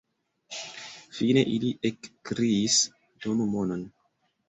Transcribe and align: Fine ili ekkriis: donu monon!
Fine 1.19 1.45
ili 1.57 1.71
ekkriis: 1.91 2.83
donu 3.27 3.51
monon! 3.57 3.89